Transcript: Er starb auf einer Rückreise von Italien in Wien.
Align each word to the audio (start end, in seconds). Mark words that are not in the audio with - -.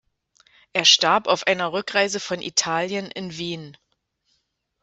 Er 0.73 0.85
starb 0.85 1.27
auf 1.27 1.45
einer 1.45 1.73
Rückreise 1.73 2.19
von 2.19 2.41
Italien 2.41 3.11
in 3.11 3.37
Wien. 3.37 3.77